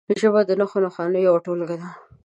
[0.21, 1.89] ژبه د نښو نښانو یوه ټولګه ده.